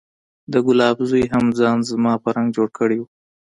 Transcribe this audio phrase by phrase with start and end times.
[0.51, 3.03] د ګلاب زوى هم ځان زما په رنګ جوړ کړى و.